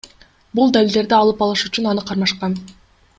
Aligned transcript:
Бул 0.59 0.71
далилдерди 0.77 1.15
алып 1.19 1.43
алыш 1.47 1.65
үчүн 1.69 1.91
аны 1.91 2.07
кармашкан. 2.13 2.57